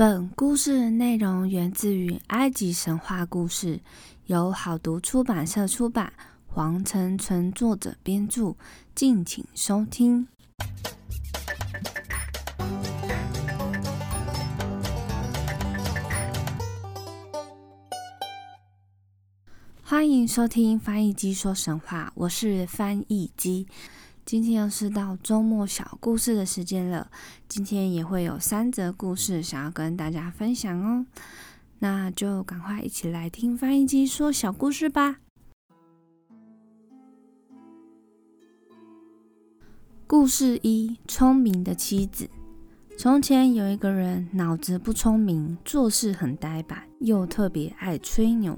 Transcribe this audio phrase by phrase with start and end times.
[0.00, 3.78] 本故事内容源自于埃及神话故事，
[4.24, 6.10] 由好读出版社出版，
[6.46, 8.56] 黄成纯作者编著，
[8.94, 10.26] 敬请收听。
[19.82, 23.66] 欢迎收听翻译机说神话，我是翻译机。
[24.30, 27.10] 今天又是到周末小故事的时间了，
[27.48, 31.04] 今天也会有三则故事想要跟大家分享哦，
[31.80, 35.16] 那就赶快一起来听翻译机说小故事吧。
[40.06, 42.30] 故事一：聪明的妻子。
[42.96, 48.56] 从前有一个人，脑子不聪明，做事很呆板，又特别爱吹牛。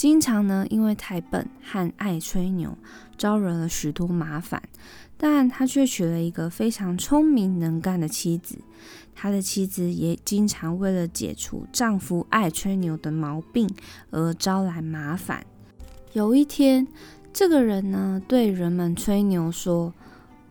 [0.00, 2.74] 经常呢，因为太笨和爱吹牛，
[3.18, 4.62] 招惹了许多麻烦。
[5.18, 8.56] 但他却娶了一个非常聪明能干的妻子。
[9.14, 13.68] 他的妻子也经常为了解除丈夫爱吹牛的毛病
[14.08, 15.44] 而招来麻烦。
[16.14, 16.88] 有一天，
[17.30, 19.92] 这个人呢对人们吹牛说：“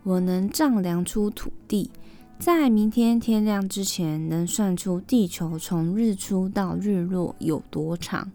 [0.05, 1.89] 我能丈量出土地，
[2.37, 8.31] 在明天天亮之前，能算出地球从日出到日落有多长。”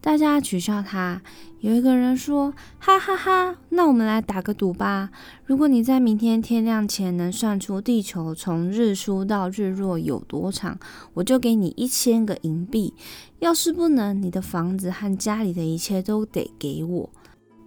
[0.00, 1.20] 大家取笑他。
[1.60, 5.10] 有一个人说：“哈哈哈，那我们来打个赌吧。
[5.44, 10.78] 如果你在明天天亮前能算出地球从日出到日落有多长，
[11.12, 12.94] 我就给你一千个银币。
[13.40, 17.10] 要是不能，你的房子和家里的一切都得给我。”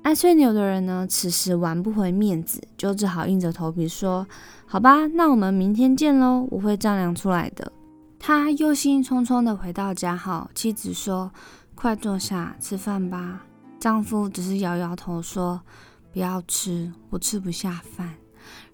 [0.02, 4.28] 爱吹牛的人呢，此时玩不回面子，就只好硬着头皮说
[4.66, 7.72] ：“好吧，那我们明天见喽，我会丈量出来的。”
[8.20, 11.32] 他忧心忡忡地回到家后，妻子说。
[11.76, 13.46] 快坐下吃饭吧。
[13.80, 15.62] 丈夫只是摇摇头说
[16.14, 18.14] ：“不要吃，我吃不下饭。”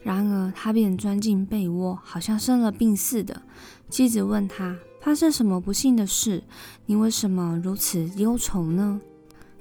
[0.02, 3.41] 然而他便钻进被窝，好像生了病似的。
[3.89, 6.44] 妻子问他：“发生什么不幸的事？
[6.86, 9.02] 你为什么如此忧愁呢？”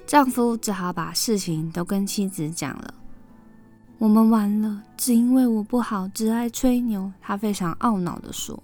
[0.06, 2.95] 丈夫只好把事情都跟妻子讲了。
[3.98, 7.12] 我们完了，只因为我不好，只爱吹牛。
[7.20, 8.62] 他非常懊恼地说。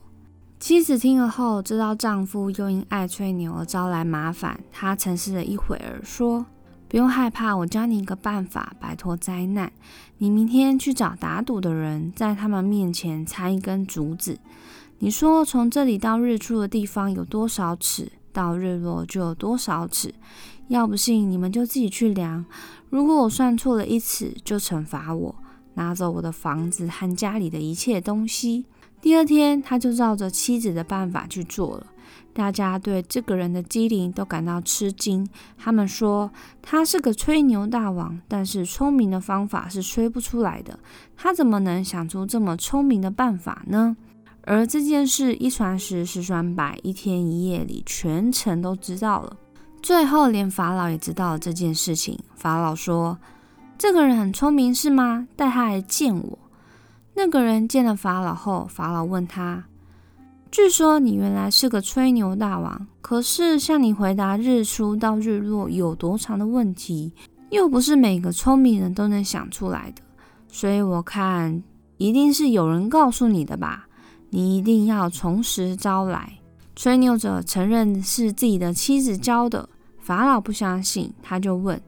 [0.64, 4.58] 妻子听了后，知道丈夫又因爱吹牛而招来麻烦。
[4.72, 6.47] 她沉思了一会儿，说
[6.88, 9.70] ：“不用害怕，我教你一个办法，摆脱灾难。
[10.16, 14.38] 你明天去找打赌的人，在他们面前插一根竹子。
[15.00, 20.14] 你说，从这里到日出的地方有多少尺，到日落就有多少尺。
[20.69, 22.42] 要不信，你们就自己去量。
[22.88, 25.34] 如果我算错了一尺，就惩罚我，
[25.74, 28.64] 拿走我的房子和家里的一切东西。”
[29.04, 31.88] 第二天，他就照着妻子的办法去做了。
[32.32, 35.28] 大家对这个人的机灵都感到吃惊。
[35.59, 36.31] 他们说
[36.62, 40.78] 他是个吹牛大王，但是聪明的方法是吹不出来的。
[41.19, 43.94] 他怎么能想出这么聪明的办法呢？
[44.44, 49.36] 而这件事一传十，十传百，一天一夜里，全城都知道了。
[49.82, 52.19] 最后，连法老也知道了这件事情。
[52.36, 53.19] 法老说
[53.76, 55.28] ：“这个人很聪明，是吗？
[55.36, 56.38] 带他来见我。”
[57.16, 59.64] 那个人见了法老后，法老问他
[60.50, 67.12] ：“据说你原来是个吹牛大王，可是向你回答日出到日落有多长的问题，
[67.50, 70.03] 又不是每个聪明人都能想出来的。
[70.48, 71.62] 所以我看，
[71.98, 73.86] 一定是有人告诉你的吧？
[74.30, 76.38] 你一定要从实招来。”
[76.76, 79.69] 吹牛者承认是自己的妻子教的。
[80.00, 81.80] 法老不相信，他就问：“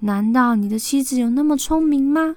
[0.00, 2.36] 难道你的妻子有那么聪明吗？”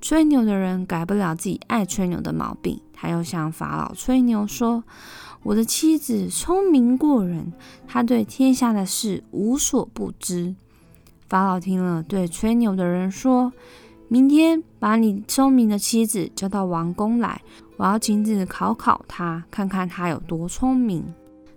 [0.00, 4.84] 吹牛的人改不了自己爱吹牛的毛病，他又向法老吹牛说
[5.42, 7.52] ：“我的妻子聪明过人，
[7.86, 10.54] 她对天下的事无所不知。”
[11.28, 13.52] 法老听了，对吹牛的人说
[14.08, 17.42] ：“明天把你聪明的妻子叫到王宫来，
[17.76, 21.04] 我要亲自考考她，看看她有多聪明。”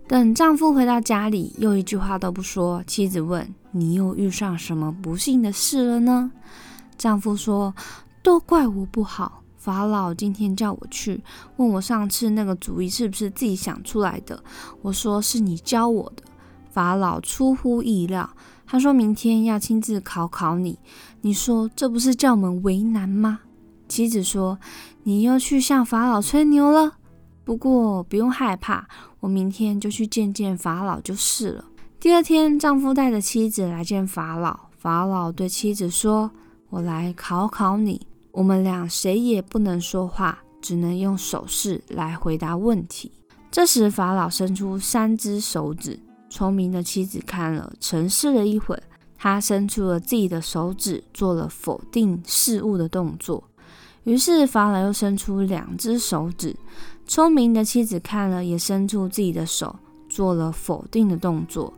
[0.09, 2.83] 等丈夫回到家里，又一句话都不说。
[2.87, 6.31] 妻子问：“你又遇上什么不幸的事了呢？”
[6.97, 7.73] 丈夫说。
[8.23, 11.23] 都怪我不好，法老今天叫我去，
[11.57, 14.43] 问我上次那个主意是不是自己想出来的。
[14.81, 16.23] 我说是你教我的。
[16.69, 18.29] 法老出乎意料，
[18.65, 20.79] 他说明天要亲自考考你。
[21.21, 23.41] 你说这不是叫我们为难吗？
[23.89, 24.57] 妻子说
[25.03, 26.93] 你又去向法老吹牛了。
[27.43, 28.87] 不过不用害怕，
[29.19, 31.65] 我明天就去见见法老就是了。
[31.99, 34.57] 第二天，丈夫带着妻子来见法老。
[34.77, 36.31] 法老对妻子说
[36.69, 43.11] ：“我来考考你。”我们俩谁也不能说话，只能用手势来回答问题。
[43.51, 45.99] 这时，法老伸出三只手指。
[46.29, 48.83] 聪明的妻子看了，沉思了一会儿，
[49.17, 53.43] 他伸出了自己的手指，做了否定事物的动作。
[54.05, 56.55] 于是，法老又伸出两只手指。
[57.05, 59.75] 聪明的妻子看了，也伸出自己的手，
[60.07, 61.73] 做了否定的动作。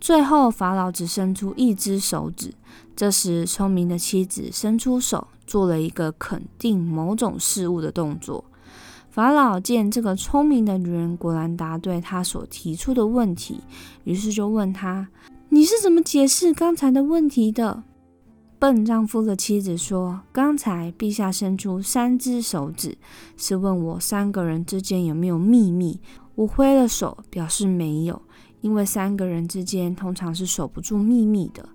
[0.00, 2.54] 最后，法老只伸出一只手指。
[2.96, 8.44] 这时，聪明的妻子伸出手，做了一个肯定某种事物的动作。
[9.10, 13.60] 法老见这个聪明的女人果然答对他所提出的问题，
[14.04, 15.08] 于是就问他
[15.50, 17.82] ：“你是怎么解释刚才的问题的？”
[18.60, 22.96] 笨丈夫的妻子说：“刚才陛下伸出三只手指，
[23.36, 25.98] 是问我三个人之间有没有秘密。
[26.36, 28.22] 我挥了手，表示没有。”
[28.60, 31.66] 因为三个人之间通常是守不住秘密的，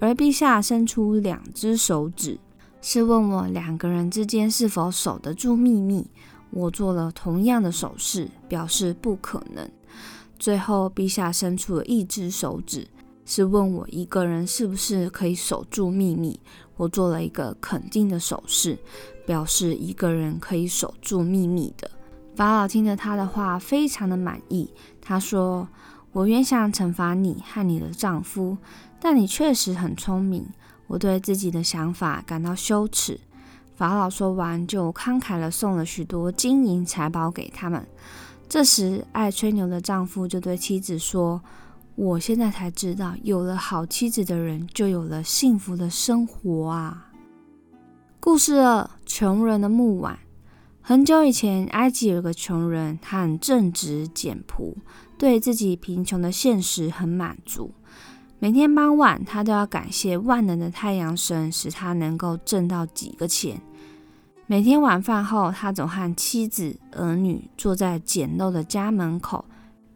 [0.00, 2.38] 而陛下伸出两只手指，
[2.88, 6.08] 是问我两个人之间是否守得住秘密。
[6.50, 9.68] 我做了同样的手势，表示不可能。
[10.38, 12.86] 最后，陛下伸出了一只手指，
[13.24, 16.38] 是问我一个人是不是可以守住秘密。
[16.76, 18.78] 我做了一个肯定的手势，
[19.26, 21.90] 表示一个人可以守住秘密的。
[22.36, 24.70] 法老听着他的话，非常的满意。
[25.00, 25.66] 他说。
[26.12, 28.56] 我原想惩罚你和你的丈夫，
[28.98, 30.46] 但你确实很聪明。
[30.86, 33.20] 我对自己的想法感到羞耻。
[33.74, 37.86] 法老说完，就慷慨地送了许多金银财宝给他们。
[38.48, 41.42] 这时，爱吹牛的丈夫就对妻子说
[41.96, 47.10] ：“我现在才知道，有了好妻子的人，就有了幸福的生活啊！”
[48.20, 50.18] 故事二：穷人的木碗。
[50.80, 54.76] 很久以前，埃及有个穷人，他很正直简朴。
[55.18, 57.72] 对自己贫穷的现实很满足，
[58.38, 63.60] 每天傍晚他都要感谢万能的太阳神，使他能够挣到几个钱。
[64.46, 69.44] 每天晚饭后，他总和妻子儿女坐在简陋的家门口，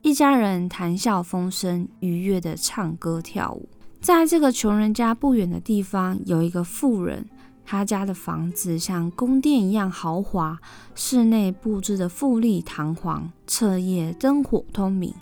[0.00, 3.68] 一家人谈笑风生，愉悦地唱歌跳舞。
[4.00, 7.26] 在这个穷人家不远的地方，有一个富人。
[7.62, 10.58] 他家的房子像宫殿一样豪华，
[10.96, 15.14] 室内布置的富丽堂皇，彻夜灯火通明。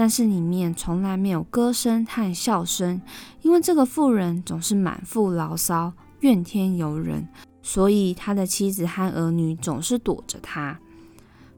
[0.00, 3.02] 但是里面从来没有歌声和笑声，
[3.42, 7.28] 因为这个富人总是满腹牢骚，怨天尤人，
[7.60, 10.80] 所以他的妻子和儿女总是躲着他。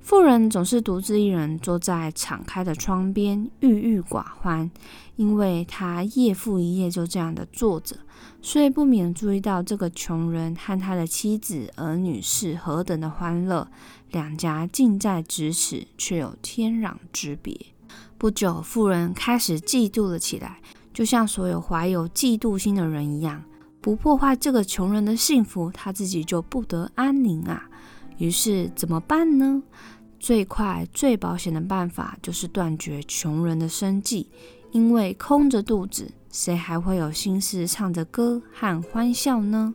[0.00, 4.68] 富人总是独自一人坐在敞开的窗边，郁郁寡欢，
[5.14, 7.94] 因为他夜复一夜就这样的坐着，
[8.40, 13.68] 所以不免注意到这个穷人和他的妻子儿女是何等的欢乐，
[14.10, 17.56] 两家近在咫尺，却有天壤之别。
[18.22, 20.60] 不久，富人开始嫉妒了起来，
[20.94, 23.42] 就像所有怀有嫉妒心的人一样，
[23.80, 27.68] 不破坏这个穷人的幸福，他自己就不得安宁啊。
[28.18, 29.60] 于是怎么办呢？
[30.20, 34.30] 最快最保险的办法就是断绝穷人的生计，
[34.70, 39.74] 因为空着肚子，谁还会有心思唱着歌和欢笑呢？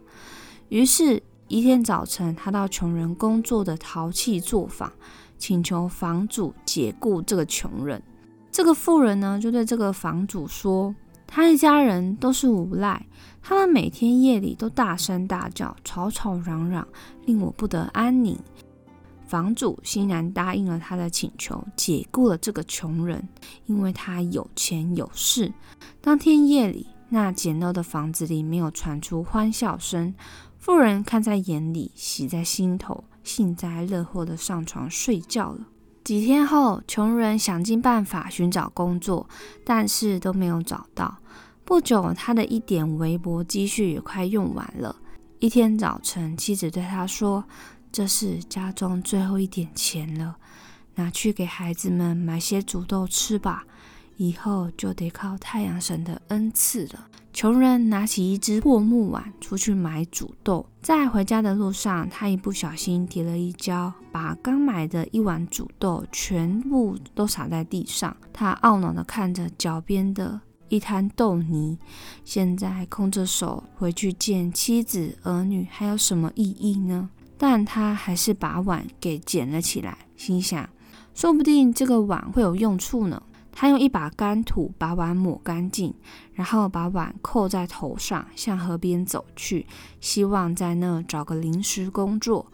[0.69, 4.93] 于是，一天早晨，他到穷人工作的陶器作坊，
[5.37, 8.01] 请求房主解雇这个穷人。
[8.57, 10.95] 这个富人呢，就对这个房主说
[11.27, 13.05] ：“他一家人都是无赖，
[13.39, 16.87] 他们每天夜里都大声大叫，吵吵嚷嚷，
[17.27, 18.35] 令我不得安宁。”
[19.27, 23.29] 房主欣然答应了他的请求，解雇了这个穷人，
[23.67, 25.53] 因为他有钱有势。
[26.01, 30.15] 当天夜里，那简陋的房子里没有传出欢笑声。
[30.57, 35.59] 富人看在眼里，喜在心头，幸灾乐祸的上床睡觉了。
[36.07, 39.27] 几天后，穷人想尽办法寻找工作，
[39.65, 41.17] 但是都没有找到。
[41.65, 44.95] 不久，他的一点微薄积蓄也快用完了。
[45.39, 47.43] 一天早晨，妻子对他说。
[47.91, 50.37] 这是家中最后一点钱了，
[50.95, 53.65] 拿去给孩子们买些煮豆吃吧。
[54.17, 57.07] 以后就得靠太阳神的恩赐了。
[57.33, 68.17] 穷人拿起一只破木碗出去买煮豆，在回家的路上，他一不小心跌了一跤，把刚买的一碗煮豆全部都洒在地上。
[68.33, 71.77] 他懊恼地看着脚边的一滩豆泥，
[72.25, 77.07] 现在空着手回去见妻子儿女，还有什么意义呢？
[77.37, 80.67] 但他还是把碗给捡了起来，心想，
[81.13, 83.21] 说不定这个碗会有用处呢。
[83.59, 85.91] 他用一把干土把碗抹干净，
[86.35, 89.65] 然后把碗扣在头上，向河边走去，
[89.99, 92.45] 希望在那找个临时工作。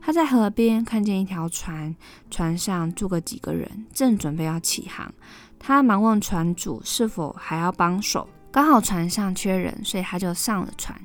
[0.00, 1.96] 他在河边看见一条船，
[2.30, 5.12] 船上住个几个人，正准备要起航。
[5.58, 10.96] 他忙问船主是否还要帮手，刚好船上缺人，所以他就上了船。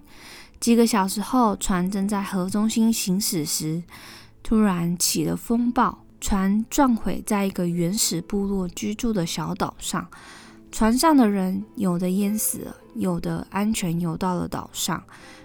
[0.60, 3.82] 几个小时后，船正在河中心行驶时，
[4.44, 10.06] 突然起了风暴，船撞毁在一个原始部落居住的小岛上。
[10.70, 15.02] 船上的人有的淹死了，有的安全游到了岛上。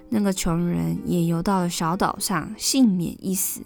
[0.09, 3.61] 那个穷人也游到了小岛上，幸免一死。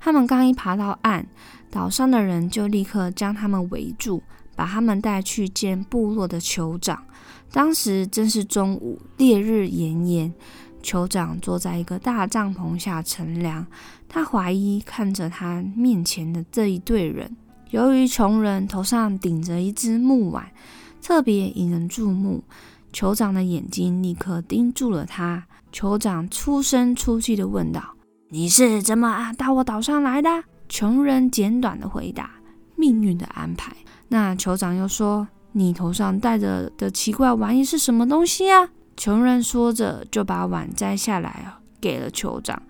[0.00, 1.26] 他们刚一爬到岸，
[1.70, 4.22] 岛上的人就立刻将他们围住，
[4.54, 7.02] 把他们带去见部落的酋长。
[7.50, 10.34] 当时正是中午，烈日炎炎，
[10.82, 13.66] 酋长坐在一个大帐篷下乘凉。
[14.08, 17.36] 他怀疑看着他面前的这一队人，
[17.70, 20.50] 由于穷人头上顶着一只木碗，
[21.02, 22.42] 特别引人注目。
[22.92, 25.46] 酋长的眼睛立刻盯住了他。
[25.72, 27.94] 酋长出声出气的问道
[28.30, 30.28] ：“你是怎么啊到我岛上来的？”
[30.68, 32.30] 穷人简短的回答
[32.74, 33.72] ：“命运的安排。”
[34.08, 38.68] 那酋长又说：“你头上戴着的奇怪玩意是什么东西啊？”
[39.00, 42.62] 穷人说着就把碗摘下来给了酋长。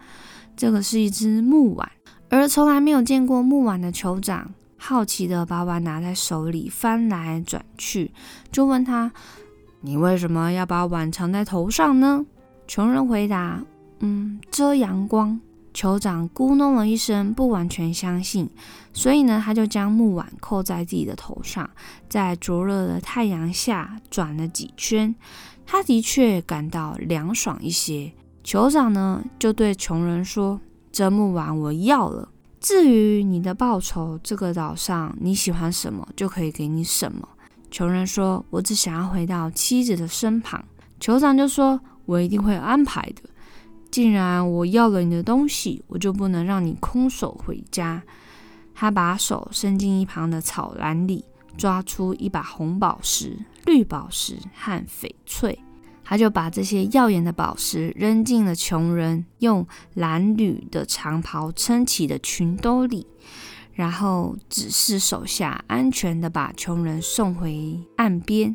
[0.56, 1.90] 这个是一只木碗，
[2.28, 8.12] 而从来没有见过木碗的酋长好奇的把碗拿在手里翻来转去，
[8.52, 9.10] 就问他。
[9.80, 12.24] 你为什么要把碗藏在头上呢？
[12.68, 13.64] 穷人回答
[13.98, 15.40] ：“嗯，遮阳光。”
[15.72, 18.50] 酋长咕哝了一声，不完全相信，
[18.92, 21.70] 所以呢，他就将木碗扣在自己的头上，
[22.08, 25.14] 在灼热的太阳下转了几圈，
[25.72, 28.10] 他的确感到凉爽一些。
[28.42, 30.60] 酋长呢，就对穷人说
[30.90, 32.28] ：“这木碗我要了。
[32.58, 37.28] 至于你的报酬，这个岛上你喜欢什么，就可以给你什么。”
[37.70, 40.60] 穷人说：“我只想要回到妻子的身旁。”
[41.00, 43.30] 酋长就说：“我一定会安排的。
[43.92, 48.02] 既然我要了你的东西，我就不能让你空手回家。”
[48.74, 51.24] 他把手伸进一旁的草篮里，
[51.56, 55.58] 抓出一把红宝石、绿宝石和翡翠，
[56.04, 63.06] 他就把这些耀眼的宝石扔进了穷人用蓝缕的长袍撑起的裙兜里。
[63.72, 68.54] 然后指示手下安全的把穷人送回岸边，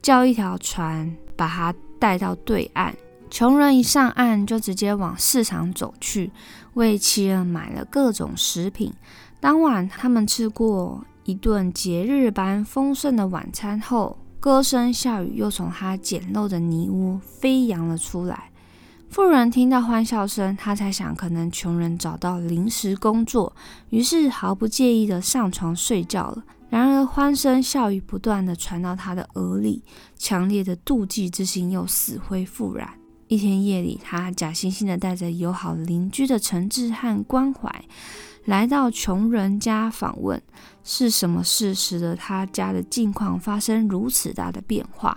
[0.00, 2.94] 叫一条船把他带到对岸。
[3.28, 6.30] 穷人一上岸就直接往市场走去，
[6.74, 8.90] 为妻儿买了各种食品。
[9.38, 18.50] 当晚他们吃过一顿节日般丰盛的晚餐后，歌声笑语又从他简陋的泥屋飞扬了出来。
[19.08, 23.56] 富人听到欢笑声，他才想可能穷人找到临时工作，
[23.88, 26.44] 于是毫不介意的上床睡觉了。
[26.68, 29.82] 然而欢声笑语不断的传到他的耳里，
[30.18, 32.86] 强烈的妒忌之心又死灰复燃。
[33.28, 37.84] 一天夜里，他假惺惺的带着友好邻居的诚挚和关怀，
[38.44, 40.40] 来到穷人家访问。
[40.82, 45.16] 是什么事使得他家的境况发生如此大的变化？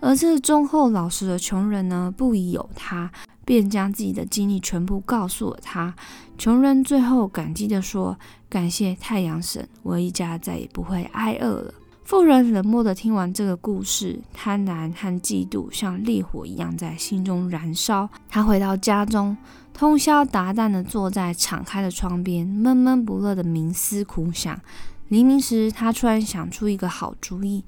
[0.00, 3.10] 而这忠厚老实的穷人呢，不疑有他，
[3.44, 5.94] 便将自己的经历全部告诉了他。
[6.38, 11.74] 穷人最后感激地说：“感谢太阳神，我一家再也不会挨饿了。”
[12.04, 18.08] 富人冷漠地听完这个故事，贪婪和嫉妒像烈火一样在心中燃烧。
[18.28, 19.36] 他回到家中，
[19.80, 24.60] 通宵达旦地坐在敞开的窗边，闷闷不乐地冥思苦想。
[25.08, 27.64] 黎明时，他突然想出一个好主意。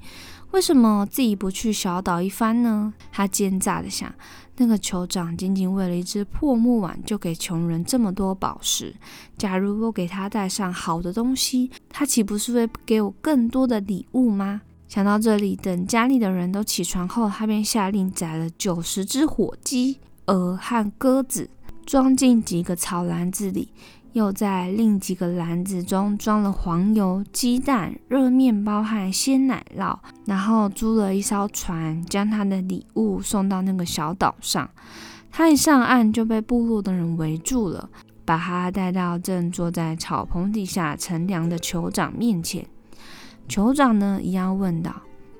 [0.51, 2.93] 为什么自己不去小岛一番呢？
[3.11, 4.13] 他奸诈的想。
[4.57, 8.93] 那个酋长仅仅为了一只破木碗，就给穷人这么多宝石。
[9.35, 14.61] 假如我给他带上好的东西，他岂不是会给我更多的礼物吗？
[14.87, 21.49] 想到这里，等家里的人都起床后，他便下令宰了九十只火鸡、鹅和鸽子，
[21.85, 23.69] 装进几个草篮子里。
[24.13, 34.69] 又在另几个篮子中装了黄油、鸡蛋、热面包和鲜奶酪，然后租了一艘船，将他的礼物送到那个小岛上。
[35.31, 37.89] 他一上岸就被部落的人围住了，
[38.23, 42.67] 把他带到正坐在草棚底下乘凉的酋长面前。
[43.49, 44.93] 酋长呢，一样问道：“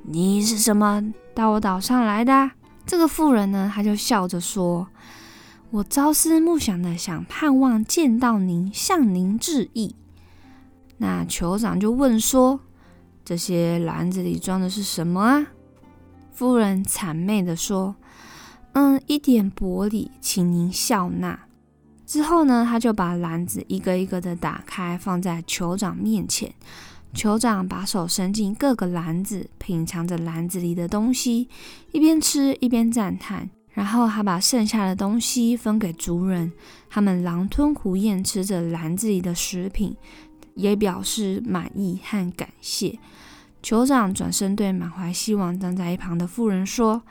[0.09, 2.49] 你是什么到我岛上来的？”
[2.87, 4.87] 这个妇人呢，他就笑着说。
[5.73, 9.95] 我朝思暮想的想盼望见到您，向您致意。
[10.97, 12.59] 那酋长就问说
[13.25, 15.47] ：“这些篮子里装的是什么啊？”
[16.31, 17.95] 夫人谄媚的说
[18.73, 21.47] ：“嗯，一点薄礼，请您笑纳。”
[22.05, 26.53] 之后呢，他就把篮子一个一个的打开，放在酋长面前。
[27.15, 31.49] 酋长把手伸进各个篮子，品尝着篮子里的东西，
[31.91, 33.49] 一边吃一边赞叹。
[33.73, 36.53] 然后他把剩下的东西分给族人，
[36.89, 39.97] 他们狼吞虎咽吃着篮子里的食品，
[40.53, 42.99] 也表示满意和感谢。
[43.63, 47.01] 酋长转身对满怀希望站在一旁的妇人说：“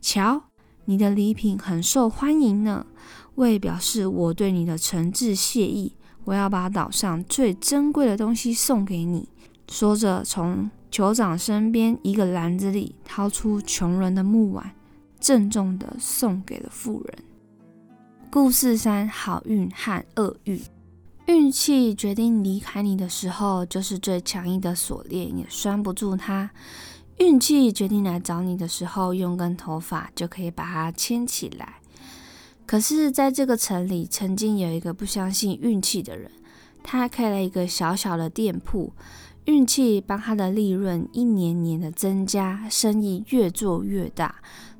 [0.00, 0.44] 瞧，
[0.86, 2.86] 你的礼品很受欢迎呢。
[3.34, 5.92] 为表示我对你的诚挚谢意，
[6.24, 9.28] 我要把岛上最珍贵的东西送给你。”
[9.68, 14.75] 说着，从酋长身边一个篮子里掏出穷人的木碗。
[15.26, 17.18] 郑重的送给了富人。
[18.30, 20.62] 故事三：好运和厄运。
[21.26, 26.48] 运气决定离开你的时候，就是最强硬的锁链也拴不住它。
[27.18, 31.80] 运气决定来找你的时候，用根头发就可以把它牵起来。
[32.64, 36.30] 可是，在这个城里，曾经有一个不相信运气的人，
[36.84, 38.92] 他开了一个小小的店铺，
[39.46, 44.36] 运气帮他的利润一年年的增加，生意越做越大，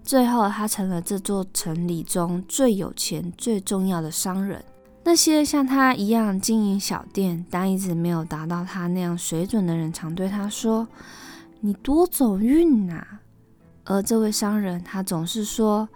[0.07, 4.65] 最后他成了这座城里中最有钱、最重要的商人。
[5.03, 10.87] 那些像他一样经营小店，但一直没有达到他那样水准的人，常对他说
[11.59, 13.05] ：“你多走运呐。”
[13.85, 15.89] 而这位商人，他总是说：“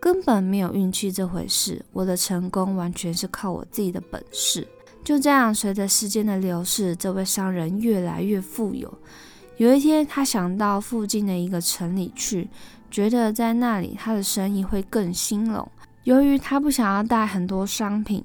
[0.00, 4.66] 根本没有运气这回事，我的成功完全是靠我自己的本事。”
[5.02, 8.92] 就这样，随着时间的流逝，这位商人越来越富有。
[9.56, 12.48] 有一天，他想到附近的一个城里去，
[12.90, 15.68] 觉得在那里他的生意会更兴隆。
[16.04, 18.24] 由于他不想要带很多商品。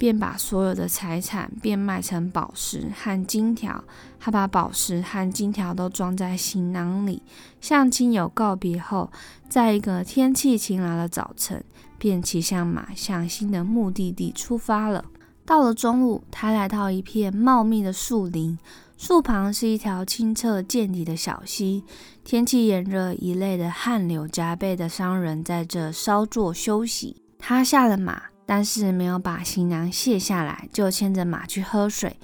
[0.00, 3.84] 便把所有的财产变卖成宝石和金条。
[4.18, 7.22] 他把宝石和金条都装在行囊里，
[7.60, 9.12] 向亲友告别后，
[9.46, 11.62] 在一个天气晴朗的早晨，
[11.98, 15.04] 便骑上马向新的目的地出发了。
[15.44, 18.58] 到了中午，他来到一片茂密的树林，
[19.02, 21.82] 树旁是一条清澈见底的小溪。
[22.22, 27.16] 天气炎热，一累得汗流浃背的商人在这稍作休息。
[27.38, 28.24] 他下了马。
[28.44, 32.18] 但是没有把行囊卸下来，就牵着马去喝水。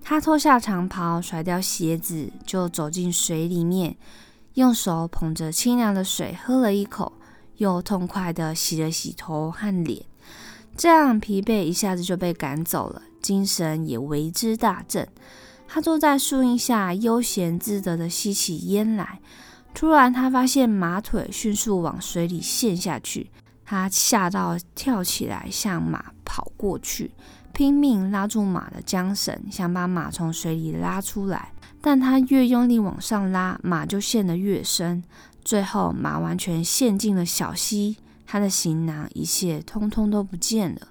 [0.00, 3.96] 他脱下长袍，甩掉鞋子，就走进水里面，
[4.54, 7.14] 用手捧着清凉的水喝了一口，
[7.56, 10.04] 又痛快地洗了洗头和脸。
[10.76, 15.08] 这样疲惫一下子就被赶走了，精神也为之大振。
[15.74, 19.20] 他坐在树荫下，悠闲自得地吸起烟来。
[19.72, 23.30] 突然，他发现马腿迅速往水里陷下去。
[23.64, 27.12] 他吓到，跳起来向马跑过去，
[27.54, 31.54] 拼命拉住马的缰绳，想把马从水里拉出来。
[31.80, 35.02] 但他越用力往上拉，马就陷得越深。
[35.42, 40.88] 最后，马完全陷进了小溪，他的行囊一切通通都不见了。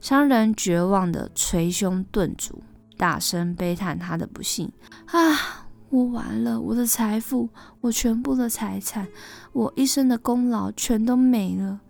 [0.00, 2.62] 商人绝望地捶胸顿足，
[2.96, 4.70] 大声悲叹他的不幸
[5.06, 6.60] ：“啊，我完了！
[6.60, 7.48] 我的财富，
[7.80, 9.06] 我全部的财产，
[9.52, 11.80] 我一生的功劳，全都没了。”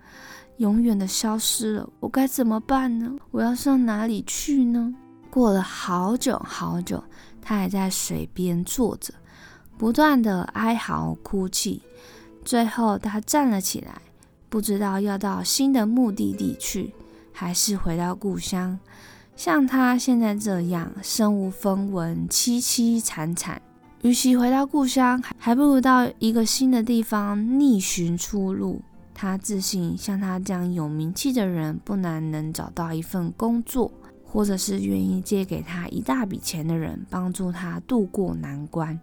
[0.58, 3.14] 永远的消失了，我该怎么办呢？
[3.30, 4.94] 我要上哪里去呢？
[5.30, 7.04] 过了好久好久，
[7.42, 9.12] 他还在水边坐着，
[9.76, 11.82] 不断的哀嚎哭泣。
[12.42, 14.00] 最后，他站了起来，
[14.48, 16.94] 不知道要到新的目的地去，
[17.32, 18.78] 还是回到故乡。
[19.36, 23.60] 像他现在这样身无分文、凄凄惨惨，
[24.00, 28.80] 与其回到故乡，还不如到一个新的地方逆寻出路。
[29.12, 33.92] 他自信，像他这样有名气的人，不难能找到一份工作，
[34.24, 38.98] 或者是愿意借给他一大笔钱的人，帮助他渡过难关。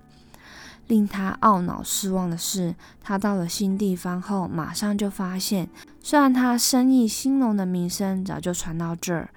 [0.87, 5.69] 令他懊恼失望的是，他到了新地方后，马上就发现，
[6.01, 9.29] 虽然他生意兴隆的名声早就传到这儿，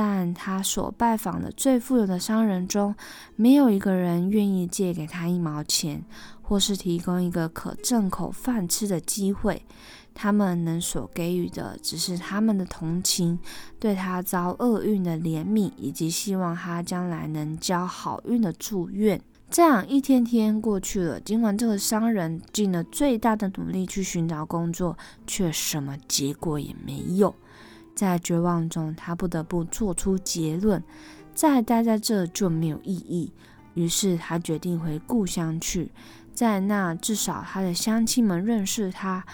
[0.00, 2.94] 但他所拜访的最富有的商人中，
[3.34, 6.04] 没有一个人愿意借给他一毛钱，
[6.40, 9.60] 或是提供一个可挣口饭吃的机会。
[10.14, 13.40] 他们能所给予的，只是他们的同情，
[13.80, 19.20] 对他遭厄运的怜悯，以及希望他将来能交好运的祝愿。
[19.50, 27.34] 这样一天天过去了，尽管这个商人尽了最大的努力去寻找工作，却什么结果也没有。
[27.98, 30.80] 在绝望中，他不得不做出结论：
[31.34, 33.32] 再待在这就没有意义。
[33.74, 35.90] 于是他决定回故乡去，
[36.32, 39.24] 在那至少他的乡亲们认识他。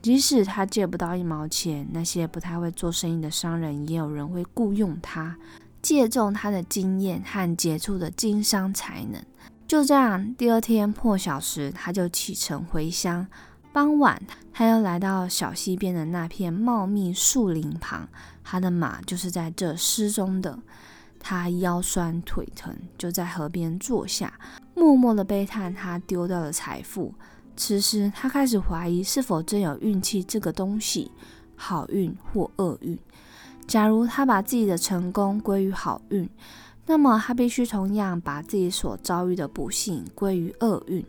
[0.00, 5.36] 即使他借不到一毛钱，那些不太会做生意的商人也有人会雇佣他，
[5.82, 9.22] 借重他的经验和杰出的经商才能。
[9.68, 13.26] 就这样，第二天破晓时，他就启程回乡。
[13.74, 18.08] 傍晚，他又来到小溪边的那片茂密树林旁，
[18.44, 20.56] 他的马就是在这失踪的。
[21.18, 24.32] 他腰酸腿疼，就在河边坐下，
[24.76, 27.12] 默默的悲叹他丢掉的财富。
[27.56, 31.10] 此时，他开始怀疑是否真有运气这个东西，
[31.56, 32.96] 好运或厄运。
[33.66, 36.30] 假如他把自己的成功归于好运，
[36.86, 41.04] 那么他必须同样把自己所遭遇的不幸归于厄运。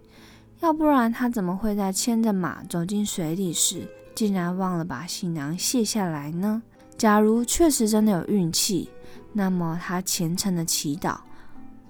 [0.65, 6.63] 要不然，他怎么会在牵着马走进水里时，竟然忘了把行囊卸下来呢？
[6.97, 8.89] 假如确实真的有运气，
[9.33, 11.17] 那么他虔诚的祈祷：“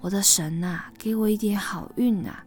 [0.02, 2.44] 我的神啊，给我一点好运啊！”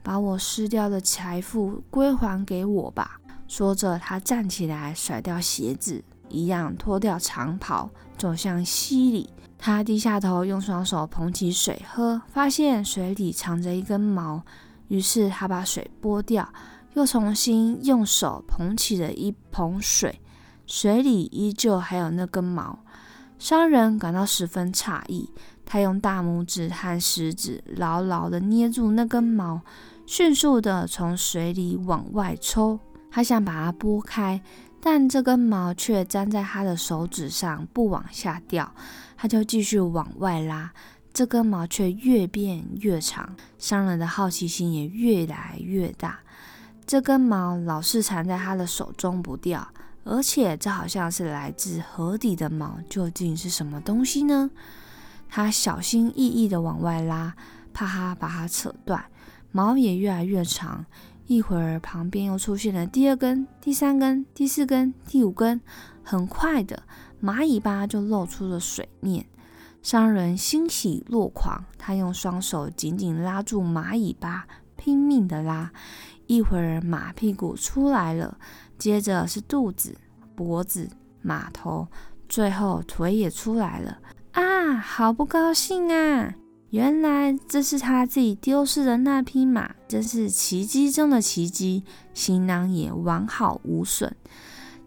[0.00, 3.18] 把我失掉的财富归还给我吧。
[3.48, 9.28] 说着，他站起来，甩掉鞋子，一样脱掉长袍，走向溪里。
[9.58, 14.44] 他低下头，用双手捧起水喝，发现水里藏着一根毛，
[14.94, 16.48] 于是他把水拨掉，
[16.92, 20.20] 又重新用手捧起了一捧水，
[20.66, 22.78] 水里依旧还有那根毛。
[23.36, 25.28] 商人感到十分诧异，
[25.66, 29.62] 他用大拇指和食指牢牢地捏住那根毛，
[30.06, 32.78] 迅速地从水里往外抽。
[33.10, 34.40] 他想把它拨开。
[34.80, 38.70] 但这根毛却粘在他的手指上，不往下掉，
[39.16, 40.70] 他就继续往外拉，
[41.14, 46.18] 这根毛却越变越长，商人的好奇心也越来越大。
[46.84, 49.68] 这根毛老是缠在他的手中不掉，
[50.02, 54.50] 而且这好像是来自河底的毛，究竟是什么东西呢？
[55.28, 57.36] 他小心翼翼地往外拉，
[57.72, 59.04] 怕他把它扯断，
[59.52, 60.84] 毛也越来越长。
[61.26, 65.60] 一会儿，旁边又出现了第二根、第三根、第四根、第五根，
[66.02, 66.82] 很快的，
[67.22, 69.24] 蚂蚁巴就露出了水面。
[69.84, 75.70] 商人欣喜若狂，他用双手紧紧拉住马尾巴，拼命的拉。
[76.26, 78.38] 一会儿，马屁股出来了，
[78.78, 79.94] 接着是肚子、
[80.34, 80.88] 脖子、
[81.20, 81.86] 马头，
[82.30, 83.98] 最后腿也出来了。
[84.32, 86.34] 啊，好不高兴啊！
[86.70, 91.84] 原来这是他自己丢失的那匹马，真是奇迹中的奇迹。
[92.14, 94.16] 行囊也完好无损。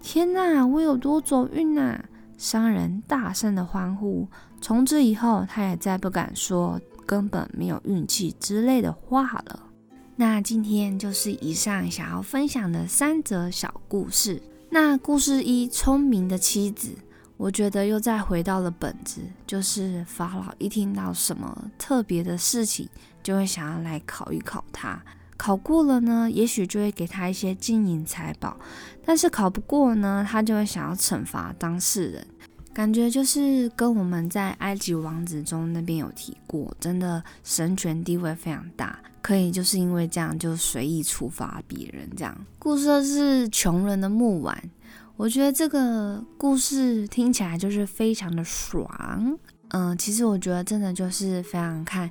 [0.01, 2.03] 天哪，我有多走运啊！
[2.37, 4.27] 商人大声的欢呼。
[4.61, 9.63] 从此以后，他也再不敢说根本没有运气之类的话了。
[10.15, 14.41] 那今天就是以上想要分享的三则小故事。
[14.69, 16.89] 那故事一：聪明的妻子。
[17.37, 22.89] 我觉得又再回到了本质，就是法老一听到什么特别的事情，
[23.21, 24.99] 就会想要来考一考他。
[25.37, 28.57] 考过了呢，也许就会给他一些金银财宝；
[29.05, 32.27] 但是考不过呢，他就会想要惩罚当事人。
[32.73, 42.07] 感觉就是跟我们在埃及王子中那边有提过，真的神权地位非常大，可以就是因为这样就随意处罚别人。
[42.15, 44.61] 这样故事是穷人的木碗。
[45.15, 49.35] 我觉得这个故事听起来就是非常的爽，
[49.69, 52.07] 嗯，其实我觉得真的就是非常看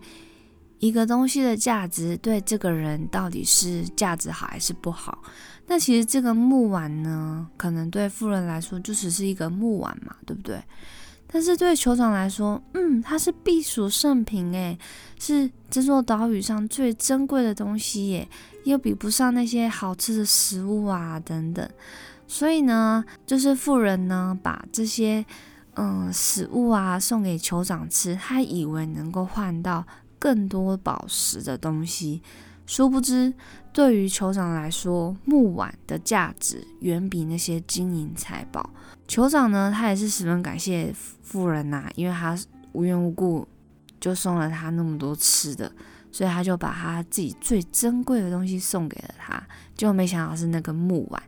[0.79, 5.23] 一个东西的价值对这个人到底是价值好还是不好。
[5.67, 10.63] 那其实这个木碗呢，可能对富人来说就只是一个木碗嘛，对不对？
[11.27, 14.79] 但是对酋长来说，嗯，它是避暑圣品，诶，
[15.19, 18.29] 是这座岛屿上最珍贵的东西，耶，
[18.65, 21.69] 又比不上那些好吃的食物啊，等等。
[22.29, 25.27] 所以呢，就是富人呢把这些
[25.75, 29.85] 嗯食物啊送给酋长吃，他以为能够换到
[30.27, 32.21] 更多宝石的东西，
[32.67, 33.33] 殊不知
[33.73, 38.69] 对于酋长来说，木碗的价值远比那些金银财宝。
[39.07, 42.37] 酋长呢，他也是十分感谢富人呐，因为他
[42.73, 43.47] 无缘无故
[44.01, 45.71] 就送了他那么多吃的，
[46.11, 49.41] 所以他就把他自己最珍贵的东西送给了他，
[49.77, 51.23] 结果没想到是那个木碗。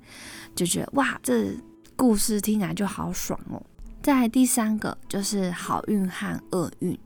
[0.57, 1.55] 就觉得哇，这
[1.95, 3.63] 故事听起来就好爽哦。
[4.03, 6.99] 再第三个就是好运和厄运。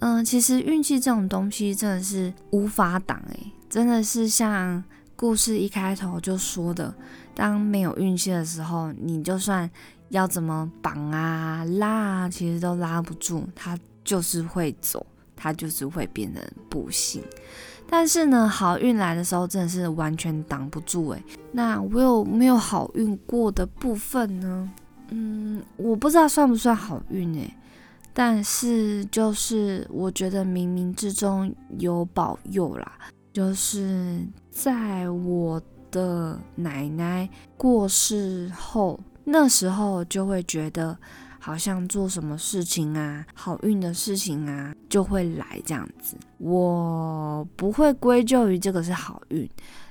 [0.00, 4.82] 嗯，其实运气这种东西真的是无法挡诶，真的是像
[5.14, 6.94] 故事一开头就说的，
[7.34, 9.70] 当没有运气的时候，你就算
[10.08, 15.04] 要怎么绑啊拉啊，其实都拉不住，它就是会走，
[15.36, 17.22] 它就是会变得不行。
[17.86, 21.22] 但是呢，好运来的时候真的是完全挡不住诶。
[21.52, 24.70] 那我有没有好运过的部分呢？
[25.08, 27.52] 嗯，我不知道算不算好运诶。
[28.22, 32.98] 但是就是我觉得冥冥之中有保佑啦。
[33.32, 35.58] 就是在我
[35.90, 40.94] 的奶奶过世后，那时候就会觉得。
[41.42, 46.14] 好像做什么事情啊，好运的事情啊，就会来这样子。
[46.36, 49.48] 我不会归咎于这个是好运，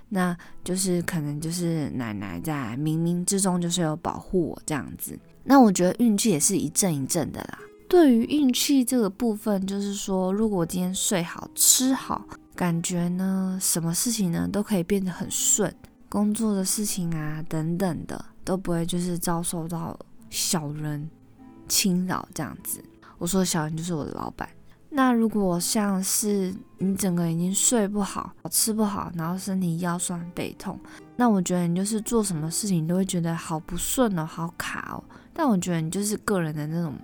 [0.10, 5.18] 那就是可能就是奶奶在冥冥之中就是有保护我这样子。
[5.44, 7.58] 那我觉得运气也是一阵一阵的啦。
[7.90, 12.24] 对于运气这个部分，就是说，如果我今天睡好、吃好，
[12.56, 15.76] 感觉呢，什么事情呢都可以变得很顺，
[16.08, 20.00] 工作的事情啊等等的都不会就是遭受到
[20.30, 21.10] 小人。
[21.68, 22.84] 侵扰这样子，
[23.20, 24.50] 我说小人就是我的老板。
[24.90, 30.80] 那如果像是你整个已经睡不好、吃不好，然后身体腰酸背痛，
[31.16, 35.04] 那我觉得你就是做什么事情都会觉得好不顺哦，好卡哦。
[35.32, 36.96] 但我觉得你就是个人的那种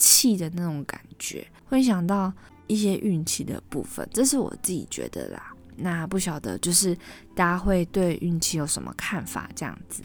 [0.00, 2.32] 气的那种感觉，会想到
[2.66, 5.52] 一些运气的部分，这是我自己觉得啦。
[5.76, 6.94] 那不晓得就是
[7.34, 9.48] 大家会对运气有什么看法？
[9.54, 10.02] 这样子。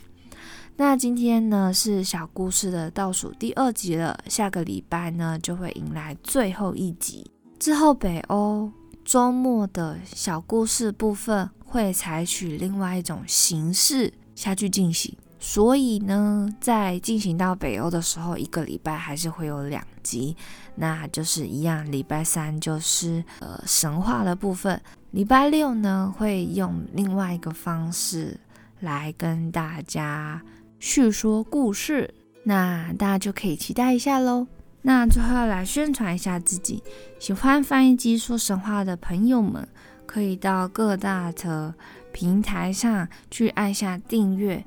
[0.77, 7.31] 那今天呢是小故事的倒数第二集了，下个礼拜呢就会迎来最后一集。
[7.57, 8.69] 之后北欧
[9.05, 15.15] 周末的小故事部分会采取另外一种形式下去进行，
[15.47, 20.35] 所以呢，在进行到北欧的时候，一个礼拜还是会有两集，
[20.73, 24.81] 那就是一样，礼拜三就是呃神话的部分，
[25.11, 28.35] 礼拜六呢会用另外一个方式
[28.79, 30.41] 来跟大家。
[30.79, 32.11] 叙说故事，
[32.43, 34.47] 那大家就可以期待一下喽。
[34.81, 36.81] 那最后要来宣传一下自己，
[37.19, 39.67] 喜欢翻译机说神话的朋友们，
[40.07, 41.71] 可以到各大的
[42.11, 44.65] 平台上去按下订阅，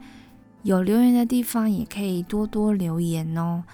[0.62, 3.64] 有留言的地方也可以多多留言哦。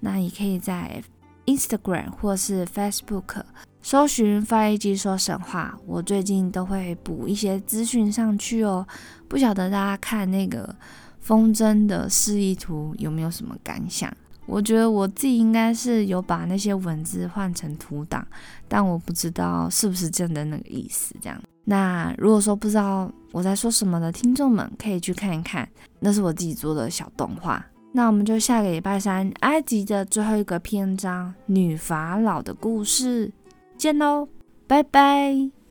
[0.00, 1.02] 那也可以在
[1.46, 3.42] Instagram 或是 Facebook
[3.80, 8.86] 搜寻翻译机说神话，我最近都会补一些资讯上去哦。
[9.28, 10.74] 不晓得大家看那个。
[11.22, 14.12] 风筝的示意图有没有什么感想？
[14.44, 18.26] 我觉得我自己应该是有把那些文字换成图档，
[18.66, 21.14] 但我不知道是不是真的那个意思。
[21.20, 25.68] 这样，那如果说不知道我在说什么的听众们，可以去看一看，
[26.00, 27.64] 那是我自己做的小动画。
[27.92, 33.30] 那我们就下个礼拜三埃及的最后一个篇章——女法老的故事
[33.76, 34.28] 见喽，
[34.66, 35.61] 拜拜。